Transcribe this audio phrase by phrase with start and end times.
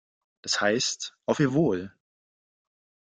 [0.41, 1.93] Das heißt: Auf Ihr Wohl!